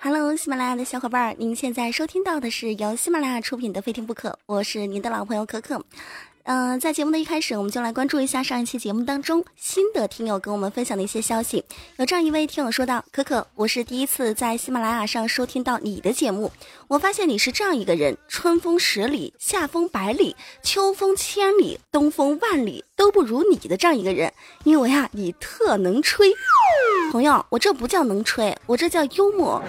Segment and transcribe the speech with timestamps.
[0.00, 5.84] Hello，喜马拉雅的小伙伴，您现在收听到的是由喜马拉雅出品的《非听不可》，我是您的老朋友可可。
[6.52, 11.64] 嗯，在节目的一开始，我们就来关注一下上一期节目当中新的听友跟我们分享的一些消息。
[11.96, 16.50] 有这样一位听友说道：“可可，我是第一次在喜马拉雅上收听到你的节目，
[16.88, 24.32] 我发现你是这样一个人：春风十里，夏风百里，秋风千里，东风万里都不如你的这样一个人。
[24.64, 26.32] 因为啊，你特能吹。
[27.12, 29.62] 朋友，我这不叫能吹，我这叫幽默。”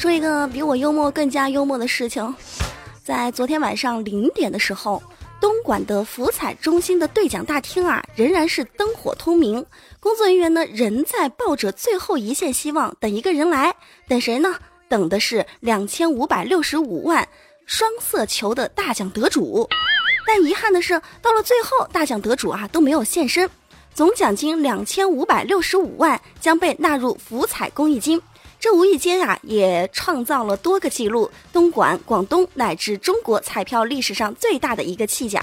[0.00, 2.34] 说一个比我幽默更加幽默的事情，
[3.04, 5.02] 在昨天晚上零点的时候，
[5.38, 9.62] 东莞的福彩中心的兑奖大厅啊，仍然是灯火通明，
[10.00, 13.76] 工作人员呢仍在抱着最后一线希望等一个人来，
[14.08, 14.56] 等谁呢？
[14.88, 17.28] 等的是两千五百六十五万
[17.66, 19.68] 双色球的大奖得主。
[20.26, 23.50] 但遗憾的是，到了最后，大奖得主啊都没有现身，
[23.92, 28.18] 总奖金两千五百六十五万将被纳入福彩公益金。
[28.60, 35.42] 这无意间啊，也创造了多个记录，东莞、广东乃至中国彩票历史上最大的一个弃奖。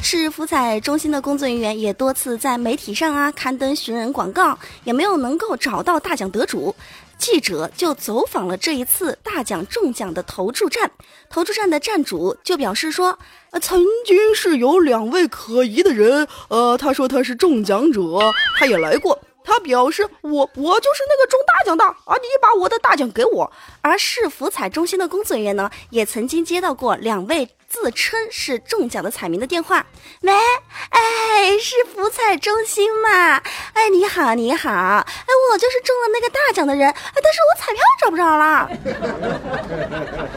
[0.00, 6.74] 市福彩中心的工作人员也多次在媒体上啊刊登寻人广告，也没有能够找到大奖得主。
[7.18, 10.90] 记者就走访了这一次大奖中奖的投注站，
[11.28, 13.18] 投注站的站主就表示说，
[13.50, 18.00] 呃，曾经是有两位可疑的人，呃，他说他是中奖者，
[18.58, 19.20] 他也来过。
[19.48, 22.14] 他表示：“我我就是那个中大奖的啊！
[22.16, 27.48] 你把我的大奖给我。”而市福彩中心的工作人员呢，也曾经接到过两位。
[27.68, 29.84] 自称是中奖的彩民的电话，
[30.22, 33.36] 喂，哎，是福彩中心吗？
[33.74, 35.04] 哎，你好，你好，哎，
[35.52, 38.70] 我就是中了那个大奖的人，哎，但是我彩票找不着了。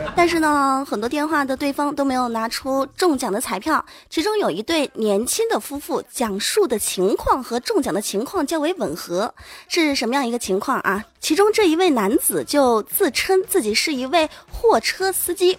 [0.14, 9.34] 但是呢，很多电话的对方都没有拿出中奖的彩票，其中有一对年轻的夫妇讲述的情况和中奖的情况较为吻合，
[9.70, 11.06] 是什么样一个情况啊？
[11.22, 15.58] 其中这一位男子就自称自己是一位货车司机。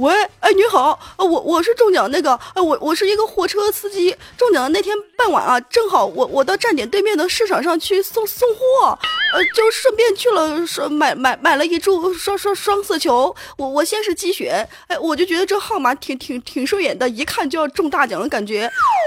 [0.00, 8.98] 喂，哎，你好，呃，我我是中奖那个，呃，我我是一个货车司机，中奖的那天傍晚啊，正好我我到站点对面的市场上去送送货，
[9.34, 18.62] 呃，就顺便去了说买买买了一注双双双色球，我我先是积雪，哎，我就觉得这号码挺挺挺顺眼的，一看就要中大奖的感觉，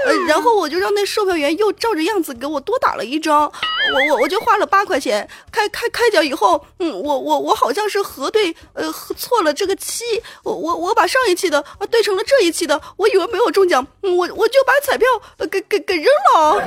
[0.06, 3.50] 呃，然后我就让那售票员又照着样子给我多打了一张，
[3.92, 10.04] 我我我就花了八块钱，开开开奖以后，嗯，我我我好像是核对，呃，错了这个七，
[10.44, 10.83] 我我。
[10.84, 15.06] 我把上一期的啊对成了这一期的，我以为没有中奖，我我就把彩票
[15.50, 16.60] 给给给扔了。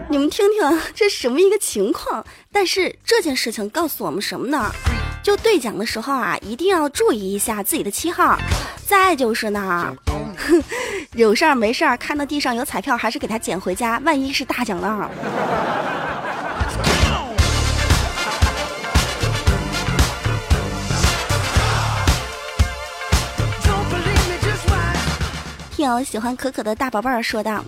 [0.08, 2.24] 你们听听这什么一个情况？
[2.50, 4.70] 但是这件事情告诉我们什么呢？
[5.22, 8.38] 就兑奖的时候啊，一定要注意一下自己的七号。
[8.86, 9.94] 再就是呢，
[11.12, 15.10] 有事儿没事儿看到地上有彩票，还是给他捡回家，万一是大奖呢？
[25.78, 27.64] 听喜欢可可的大宝贝儿说道：“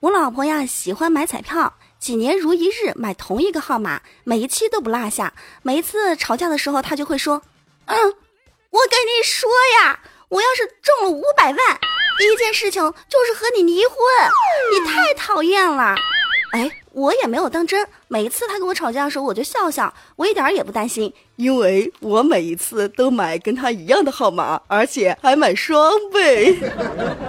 [0.00, 5.32] 我老婆呀喜欢买彩票，几年如一日买同一个号码，每一期都不落下。
[5.62, 7.40] 每一次吵架的时候，她就会说
[7.88, 7.96] ：‘嗯，
[8.68, 9.48] 我跟你说
[9.80, 11.56] 呀，我要是中了五百万，
[12.18, 13.96] 第一件事情就是和你离婚。
[14.74, 15.94] 你太讨厌了。’
[16.52, 26.58] 哎。”我也没有当真，每一次他跟我吵架的时候，我就笑笑，我一点也不担心，因为我每一次都买跟他一样的号码，而且还买双倍，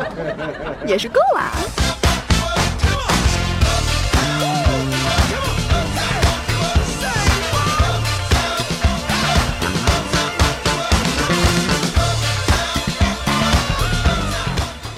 [0.88, 2.07] 也是够了。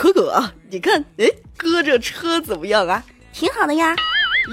[0.00, 3.04] 可可，你看，哎，哥这车怎么样啊？
[3.34, 3.94] 挺好的呀，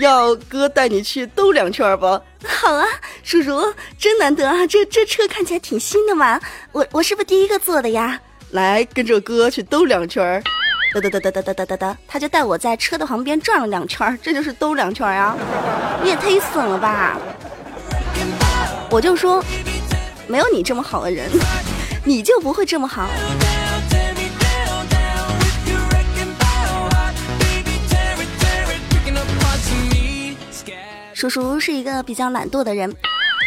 [0.01, 2.05] 要哥带你去兜两圈不？
[2.45, 2.85] 好啊，
[3.23, 6.37] 叔叔，真难得啊，这这车看起来挺新的嘛。
[6.73, 8.19] 我我是不是第一个坐的呀？
[8.51, 10.43] 来，跟着哥去兜两圈。
[10.93, 15.33] 哒哒哒哒哒哒哒哒哒，他就带我在车的旁边转了两圈，这就是兜两圈啊。
[16.03, 17.17] 你也忒损了吧？
[18.89, 19.41] 我就说，
[20.27, 21.29] 没有你这么好的人，
[22.03, 23.07] 你就不会这么好。
[31.17, 32.95] 叔叔是一个比较懒惰的人，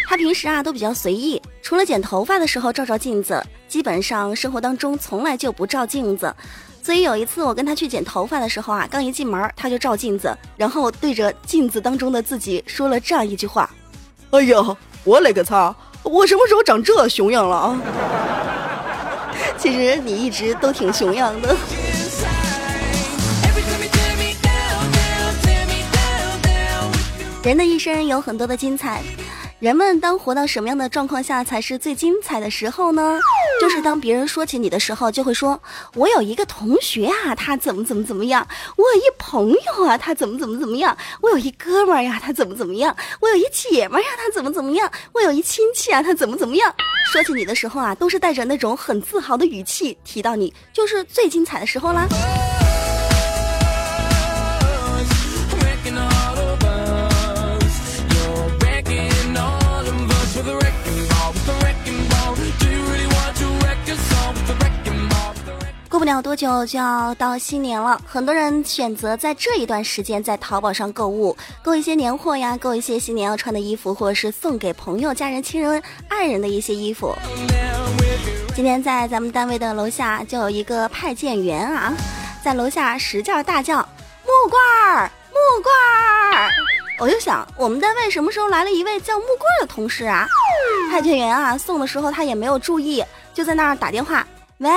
[0.09, 6.35] 他平时啊都比较随意，除了剪头发的时候照照镜子，基本上生活当中从来就不照镜子。
[6.83, 13.71] 所以有一次我跟他去剪头发的时候啊，刚一进门他就照镜子，然后对着镜子当中的自己说了这样一句话
[14.33, 15.73] ：“哎呀，我勒个擦，
[16.03, 17.81] 我什么时候长这熊样了啊？”
[19.57, 21.57] 其实你一直都挺熊样的。
[27.43, 29.03] 人的一生有很多的精彩，
[29.61, 33.19] 人们当活到什么样的状况下才是最精彩的时候呢？
[33.63, 35.59] 就是当别人说起你的时候，就会说
[35.97, 38.47] ：“我有一个同学啊，他怎么怎么怎么样；
[38.77, 46.75] 我有一朋友啊，他怎么怎么怎么样；我有一哥们儿呀，他怎么怎么样；我有一姐们儿呀，他怎么怎么样；我有一亲戚啊，他怎么怎么样。”
[47.11, 52.07] 说起你的时候啊，都是带着那种很自豪的语气提到你，就是最精彩的时候啦。
[66.21, 77.15] 多久就要到新年了，很多人选择在这一段时间在淘宝上购物，购一些年货呀，购一些新年要穿的衣服，或者是送给朋友、家人、亲人、爱人的一些衣服。
[78.55, 81.93] 今天在咱们单位的楼下就有一个派件员啊，
[82.45, 83.79] 在楼下使劲大叫
[84.25, 85.75] ：“木棍儿，木棍
[86.35, 86.51] 儿！”
[87.01, 90.27] 我就想，我们单位什么时候来了一位叫木罐的同事啊？
[90.91, 93.03] 派件员啊，送的时候他也没有注意，
[93.33, 94.27] 就在那儿打电话
[94.59, 94.71] ：“喂。”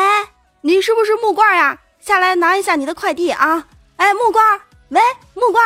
[0.65, 1.77] 你是不是木罐呀？
[1.99, 3.67] 下来拿一下你的快递啊！
[3.97, 5.01] 哎，木罐，喂，
[5.33, 5.61] 木罐。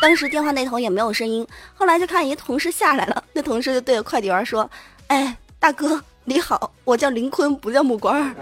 [0.00, 1.46] 当时电话那头也没有声音。
[1.74, 4.68] 后来就看一同事下来了， 那同事就对着快递员说
[5.08, 8.34] ：“哎，大哥你好，我叫林坤，不叫木罐。”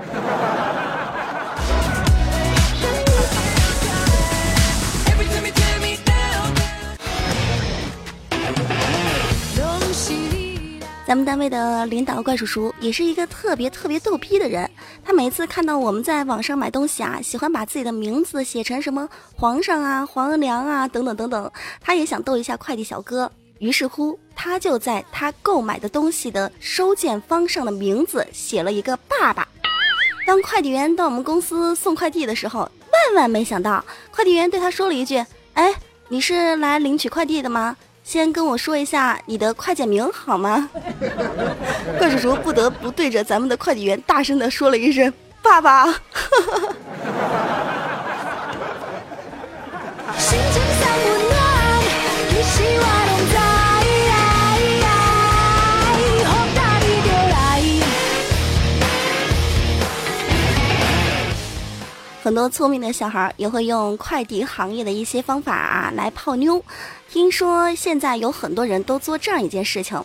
[11.08, 14.70] 咱们单位的领导怪叔叔也是一个特别特别逗逼的人。
[15.02, 21.50] 他每次看到我们在网上买东西啊，喜欢把自己的名字写成什么皇上啊、皇娘啊等等等等。
[21.81, 29.49] 他也想逗一下快递小哥，于是乎他就在他购买的东西的收件方上的名字写了一个爸爸。
[30.26, 35.75] 当快递员到我们公司送快递的时候，万万没想到，快递员对他说了一句：“哎，
[36.08, 37.75] 你是来领取快递的吗？”
[38.08, 40.70] 先跟我说一下你的快件名好吗？
[42.00, 45.12] 怪叔叔不得不对着咱们的快递员大声的说了一声
[45.44, 45.84] ：“爸爸。”
[62.22, 66.62] 很多聪明的小孩也会用快递行业的一些方法啊来泡妞。
[67.10, 69.99] 听说现在有很多人都做这样一件事情，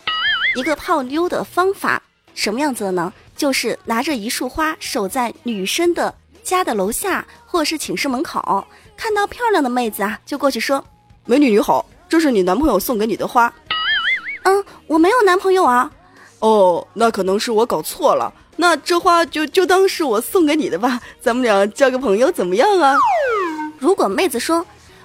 [0.54, 2.02] 一个泡妞的方法，
[2.34, 3.12] 什么样子的呢？
[3.36, 8.66] 就是拿着一束花守在女生的家的楼下或者是寝室门口，
[8.96, 10.82] 看到漂亮的妹子啊，就过去说
[11.26, 13.52] ：“美女你好，这是你男朋友送给你的花。”
[14.44, 15.90] 嗯，我没有男朋友啊。
[16.38, 18.32] 哦，那可能是我搞错了。
[18.56, 22.96] 那这花就就当是我送给你的吧，咱们俩交个朋友怎么样啊？
[23.78, 24.58] 如果妹子说，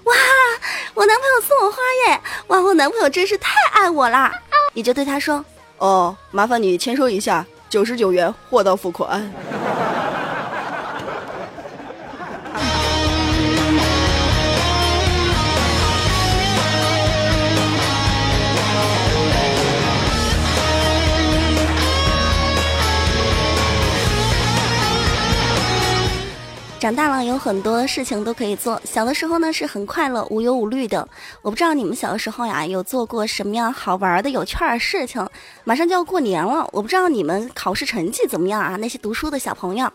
[0.03, 0.13] 哇，
[0.93, 4.31] 我男朋友送我花耶，哇，我男朋友真是太爱我啦，
[4.73, 5.43] 你就对他说，
[5.77, 9.31] 哦，麻烦你签收一下，九十九元，货到付款。
[26.79, 31.05] 长大了有很多事情都可以做，小的时候呢是很快乐、无忧无虑的。
[31.41, 35.27] 我不知道你们小的时候呀有做过什么样好玩的、有趣的事情。
[35.65, 38.77] 马上就要过年了，我不知道你们考试成绩怎么样啊？
[38.77, 39.91] 那些读书的小朋友。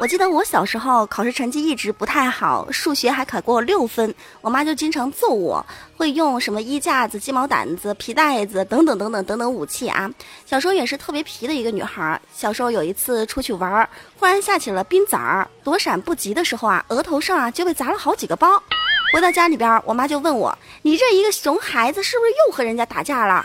[0.00, 5.64] 我记得我小时候考试成绩一直不太好，数学还考过六分，我妈就经常揍我，
[5.96, 10.10] 会用什么衣架子、鸡毛掸子、皮带子等等等等等等武器啊。
[10.44, 12.20] 小时候也是特别皮的一个女孩。
[12.34, 18.60] 小时候有一次出去玩，忽然下起了冰枣儿，躲闪不及的时候啊，额头上啊就被砸了好几个包。
[19.12, 23.44] 回到家里边，我妈就问我：“你这一个熊孩子是不是又和人家打架了？”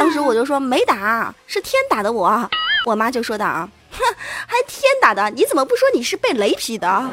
[0.00, 2.48] 当时我就说：“没打，是天打的我。”
[2.86, 3.68] 我妈就说的啊。
[4.00, 4.16] 哼，
[4.48, 5.30] 还天打的？
[5.30, 6.88] 你怎么不说你是被雷劈的？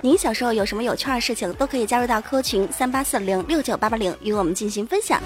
[0.00, 5.20] 您小时候有什么有趣的事情，都可以加入到 Q 群三八四零六九八八零，与我们进行分享。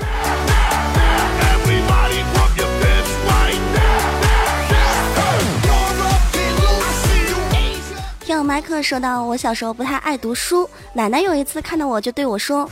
[8.25, 12.67] 听麦克说到，我小时候不太爱读书，奶奶有一次看到我就对我说：“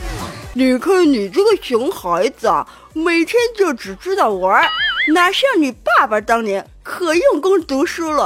[0.55, 4.67] 你看你这个熊孩子啊，每天就只知道玩，
[5.13, 8.23] 哪像你爸爸爸当年可用功读书了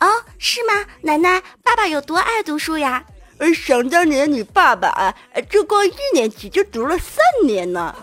[0.00, 0.06] 哦，
[0.38, 0.86] 是吗？
[1.02, 3.04] 奶奶，爸爸有多爱读书呀？
[3.36, 5.14] 呃，想当年你爸爸啊，
[5.50, 7.94] 这光一年级就读了三年呢。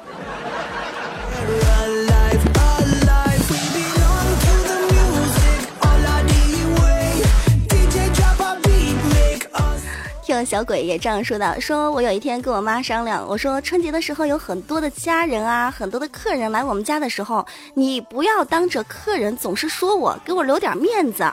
[10.25, 21.31] 听小鬼也这样说的，说我有一天跟我妈商量，我说春节的时候有很多的家人啊，很多的客人来我们家的时候，你不要当着客人总是说我，给我留点面子。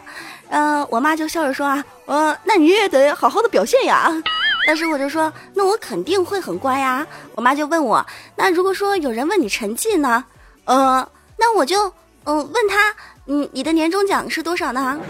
[0.51, 4.11] 嗯，我妈就笑着说啊，呃，那你也得好好的表现呀。
[4.67, 7.07] 但是我就说，那我肯定会很乖呀。
[7.35, 8.05] 我妈就问我，
[8.37, 10.23] 那如果说有人问你成绩呢？
[10.67, 11.09] 呃，
[11.39, 11.91] 那我就
[12.25, 12.95] 嗯问他，
[13.25, 15.01] 嗯，你的年终奖是多少呢？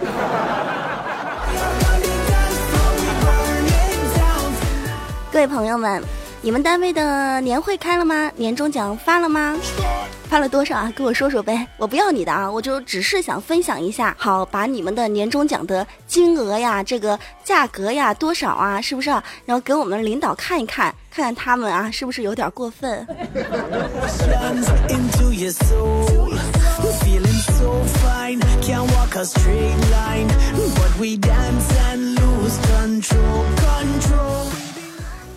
[5.33, 6.03] 各位朋友们，
[6.43, 8.31] 你们单位的年会开了吗？
[8.37, 9.57] 年终奖发了吗？
[10.29, 10.93] 发了多少啊？
[10.95, 11.67] 跟我说说呗。
[11.79, 19.09] 我不要你的啊，我就只是想分享一下，好把你们的年终奖的金额呀、这个价格呀多少啊，是不是？
[19.47, 23.07] 然后给我们领导看一看，看看他们啊是不是有点过分。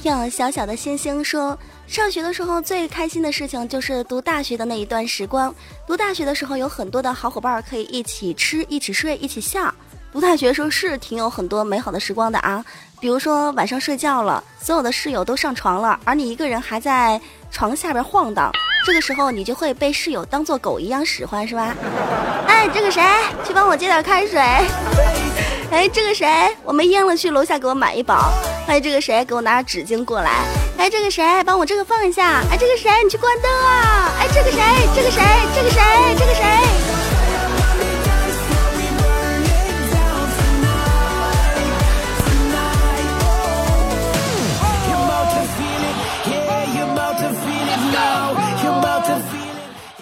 [0.06, 1.58] 听小小的星星说，
[1.88, 5.52] 上学的时候最开心的事情就是读大学的那一段时光。
[5.88, 9.74] 读大学的时候有很多的好伙伴可以一起吃、一起睡、一起笑。
[10.14, 12.64] 读大学的时候是挺有很多美好的时光的啊，
[13.00, 17.20] 比如说晚上睡觉了，所有的室友都上床了，而你一个人还在
[17.50, 18.52] 床下边晃荡，
[18.86, 21.76] 这个时候你就会被室友当做狗一样使唤，是吧？
[22.46, 23.02] 哎，这个谁，
[23.44, 24.40] 去帮我接点开水。
[25.72, 28.32] 哎，这个谁，我没烟了，去楼下给我买一包。
[28.68, 30.46] 哎，这个谁，给我拿纸巾过来。
[30.78, 32.42] 哎，这个谁，帮我这个放一下。
[32.50, 34.12] 哎，这个谁，你去关灯啊。
[34.20, 34.62] 哎，这个谁，
[34.96, 35.22] 这个谁，
[35.54, 35.82] 这个谁，
[36.18, 36.44] 这个谁。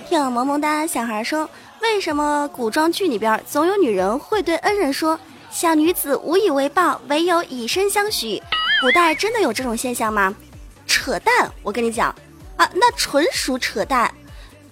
[0.07, 1.49] 听萌萌哒小孩说，
[1.81, 5.19] 为什么古装剧里边总有女人会对恩人说？
[5.63, 8.37] 小女子无以为报，唯有以身相许。
[8.81, 10.35] 古代真的有这种现象吗？
[10.85, 11.49] 扯淡！
[11.61, 12.13] 我跟你讲
[12.57, 14.13] 啊，那纯属扯淡。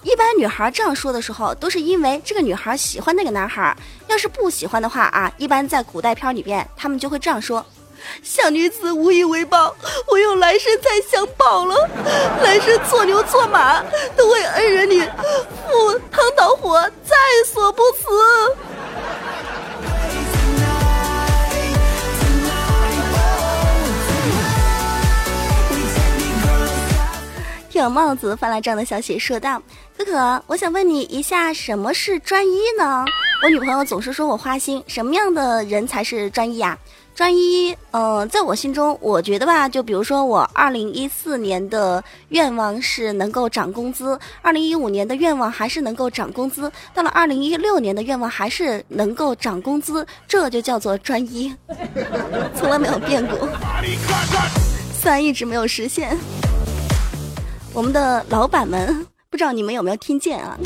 [0.03, 3.73] 一般女孩这样说的时候，都是因为这个女孩喜欢那个男孩。
[4.07, 7.65] 要是不喜欢的话啊，一般在古代片里边，他们就会这样说：
[8.21, 9.73] 小女子无以为报，
[10.09, 11.89] 我有来生再相报了。
[12.43, 13.81] 来生做牛做马，
[14.17, 18.07] 都为恩人你赴汤蹈火，在所不辞。
[27.71, 29.61] 听帽子发来这样的消息，说道
[29.97, 33.05] ：“可可，我想问你一下，什么是专一呢？
[33.41, 36.77] 我女朋友总是说我花心，什么样的人才是专一啊？
[37.15, 51.55] 专一，嗯，在我心中，我觉得吧，就比如说我二零一四年的愿望是能够涨工资，二零一五年的愿望还是能够涨工资，到了二零一六年的愿望还是能够涨工资，这就叫做专一，
[52.53, 53.47] 从来没有变过，
[55.01, 56.17] 虽然一直没有实现。”
[57.73, 60.57] 我们的老板们， 不知道你们有没有听见啊？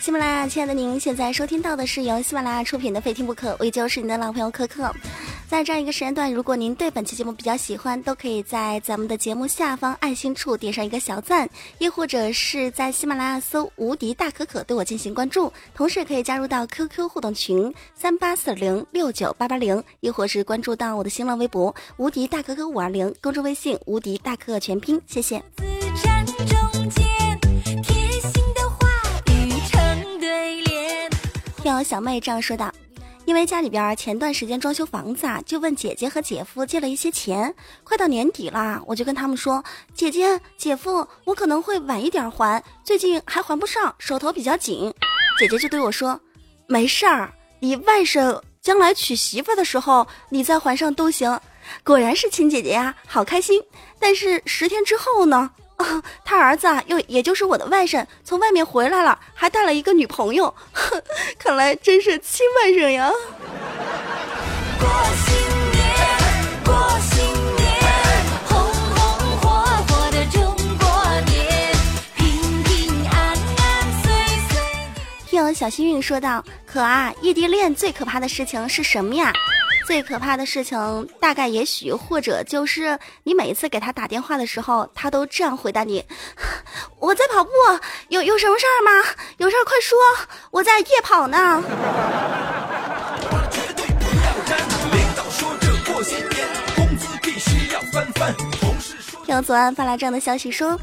[0.00, 4.92] 喜马拉雅，亲爱的您，现在收听到的是由喜马拉雅出品的《非听不可》，我依旧是你的老朋友可可。
[5.52, 25.40] 在这样一个时间段，如果您对本期节目比较喜欢，都可以在咱们的节目下方爱心处点上一个小赞，亦或者是在喜马拉雅搜“无敌大可可”对我进行关注，同时也可以加入到 QQ 互动群三八四零六九八八零，亦或是关注到我的新浪微博“无敌大可可五二零”，公众微信“无敌大可可全拼”，谢谢。
[31.62, 32.72] 听小妹这样说道。
[33.24, 37.54] 因为家里边前段时间装修房子啊，就问姐姐和姐夫借了一些钱。
[37.84, 39.62] 快到年底了，我就跟他们说
[39.94, 44.92] ：“姐姐、姐夫，我可能会晚一点还，最近还还不上，手头比较紧。”
[45.38, 46.20] 姐姐就对我说
[46.66, 51.40] ：“没事儿，你外甥将来娶媳妇的时候，你再还上都行。”
[51.84, 53.62] 果然是亲姐姐呀，好开心。
[54.00, 55.48] 但是十天之后呢？
[56.24, 60.54] 他儿子啊又也就是我的外甥从外面回来了还带了一个女朋友。
[60.72, 61.02] 哼
[61.38, 63.10] 看来真是亲外甥呀。
[64.78, 64.88] 过
[65.24, 65.34] 新
[65.72, 65.84] 年
[66.64, 67.24] 过新
[67.56, 67.66] 年
[68.46, 68.58] 红
[68.94, 69.48] 红火
[69.86, 70.42] 火的中
[70.78, 70.86] 国
[71.26, 71.72] 年
[72.16, 74.12] 平平安安岁
[74.50, 74.60] 岁。
[75.26, 79.32] 听完小幸运说道可啊异地恋最可怕的事情是什么呀？
[79.86, 86.04] 最可怕的事情大概也许或者就是你每一次给他打电话的时候，他都这样回答你：
[86.98, 87.50] 我在跑步，
[88.08, 89.08] 有有什么事儿吗？
[89.38, 89.98] 有事儿快说，
[90.50, 91.62] 我在夜跑呢。”
[99.32, 100.78] 听左岸发来这样的消息说：“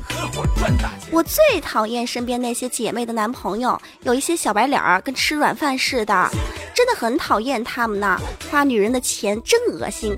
[1.13, 6.29] 我最讨厌身边那些姐妹的男朋友，有一些小白脸儿，跟吃软饭似的，
[6.74, 8.20] 真的很讨厌他们呢。
[8.50, 10.18] 花女人的钱真恶心。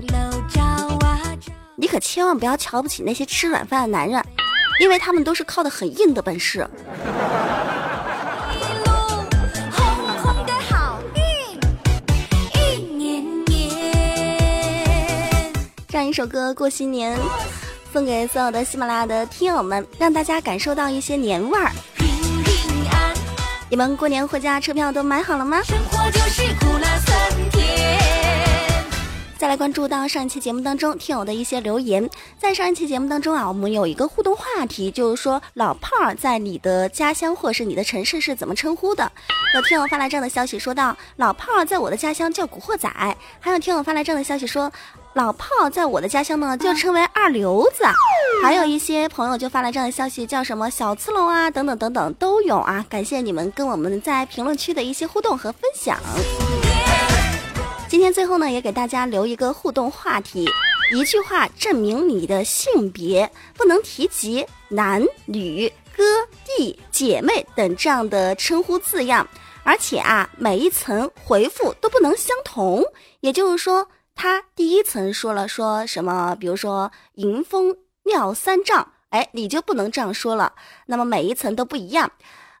[1.76, 4.24] 你可千万不要瞧不起那些吃软饭的男人，
[4.80, 6.66] 因为他们都是靠的很硬的本事。”
[15.86, 17.18] 这样一首歌过新年。
[17.92, 21.70] 送给所有的喜马拉雅的听友们，让大家感受到一些年味儿。
[23.68, 25.60] 你们过年回家车票都买好了吗？
[29.36, 32.08] 再来关注到上一期节目当中听友的一些留言，
[32.38, 39.12] 在上一期节目当中啊，我们有一个互动话题，就是说老炮儿在你的家乡或是你的城市是怎么称呼的？
[39.54, 42.88] 有听友发来这样的消息，说到老炮儿在我的家乡叫古惑仔，
[43.38, 44.72] 还有听友发来这样的消息说。
[45.14, 47.84] 老炮在我的家乡呢，就称为二流子，
[48.42, 52.82] 还有一些朋友就发来这样的消息，叫什么小刺龙啊，等等等等都有啊。
[52.88, 55.98] 感谢你们跟我们在评论区的一些互动和分享。
[57.88, 60.48] 今天最后呢，也给大家留一个互动话题，
[60.94, 66.02] 一句话证明你的性别，不能提及男女、哥
[66.56, 69.28] 弟、姐妹等这样的称呼字样，
[69.62, 72.82] 而且啊，每一层回复都不能相同，
[73.20, 73.86] 也就是说。
[74.14, 80.52] 他第一层说了说什么，比如说迎风尿三丈，哎，你就不能这样说了。
[80.86, 82.12] 那么每一层都不一样，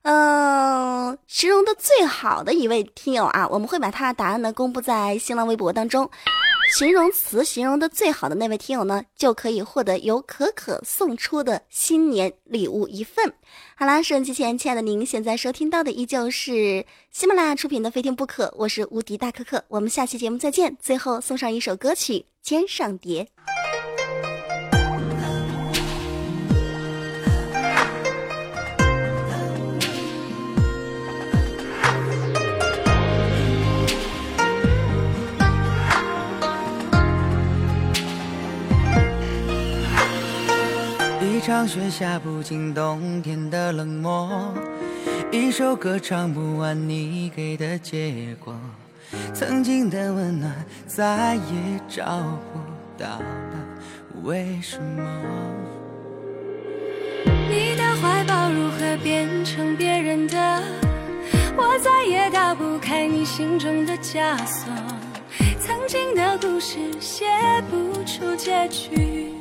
[0.02, 6.10] 嗯，形容的最好的一位听友啊，我们会把他的答案呢公布在新浪微博当中。
[6.74, 13.34] 形容词形容的最好的那位听友呢，就可以获得由可可送出的新年礼物一份。
[13.76, 20.74] 好啦，收音机前亲爱的您，现在收听到的依旧是喜马拉雅出品的《非听不可》，我是无敌大可可，我们下期节目再见。
[20.80, 23.24] 最后送上一首歌曲《天上蝶》。
[41.52, 44.54] 场雪下不尽冬天的冷漠，
[45.30, 48.58] 一首歌唱不完你给的结果，
[49.34, 50.50] 曾经的温暖
[50.86, 52.22] 再也找
[52.54, 52.58] 不
[52.96, 53.54] 到了，
[54.22, 55.04] 为什么？
[57.26, 60.62] 你的怀抱如何变成别人的？
[61.54, 64.72] 我再也打不开你心中的枷锁，
[65.60, 67.26] 曾经的故事写
[67.70, 69.34] 不出结局。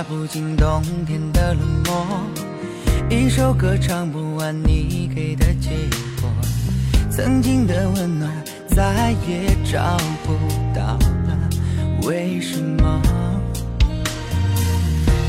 [0.00, 2.06] 下不尽冬天的冷漠，
[3.10, 5.68] 一首歌唱不完你给的结
[6.22, 6.30] 果，
[7.10, 8.32] 曾经的温暖
[8.66, 10.32] 再也找不
[10.74, 11.38] 到了，
[12.04, 13.02] 为什么？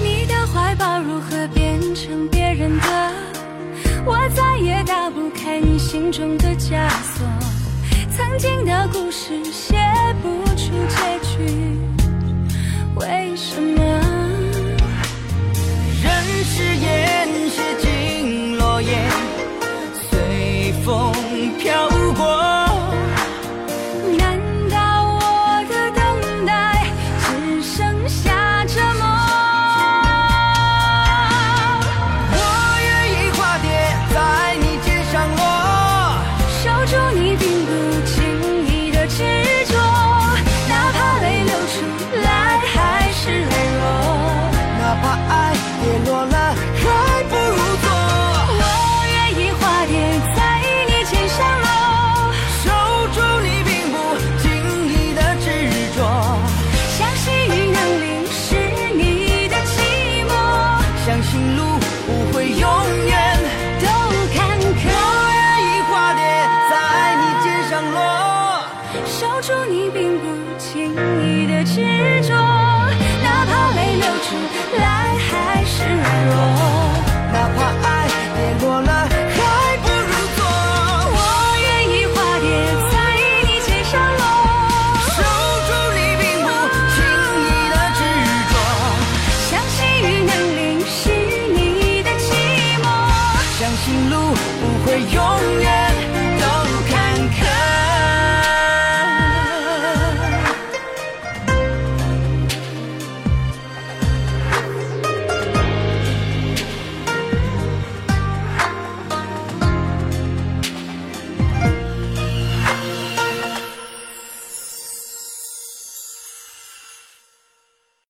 [0.02, 3.12] 你的怀抱如何变成别人的？
[4.06, 7.28] 我再也打不开你心中的枷锁，
[8.16, 9.76] 曾经的故事写
[10.22, 11.78] 不出结局，
[12.96, 14.21] 为什么？